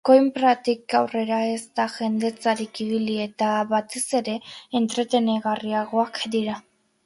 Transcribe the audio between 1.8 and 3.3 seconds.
da jendetzarik ibili